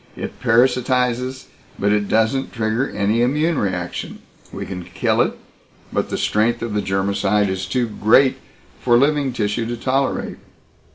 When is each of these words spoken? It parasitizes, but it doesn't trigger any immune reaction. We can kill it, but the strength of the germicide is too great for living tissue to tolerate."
It 0.15 0.41
parasitizes, 0.41 1.45
but 1.77 1.91
it 1.91 2.07
doesn't 2.07 2.51
trigger 2.53 2.89
any 2.89 3.21
immune 3.21 3.59
reaction. 3.59 4.17
We 4.51 4.65
can 4.65 4.83
kill 4.83 5.21
it, 5.21 5.37
but 5.93 6.09
the 6.09 6.17
strength 6.17 6.63
of 6.63 6.73
the 6.73 6.81
germicide 6.81 7.51
is 7.51 7.67
too 7.67 7.85
great 7.87 8.37
for 8.81 8.97
living 8.97 9.31
tissue 9.31 9.67
to 9.67 9.77
tolerate." 9.77 10.37